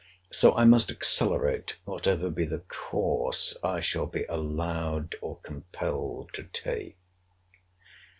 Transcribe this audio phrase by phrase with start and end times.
[0.31, 6.45] So I must accelerate, whatever be the course I shall be allowed or compelled to
[6.45, 6.97] take.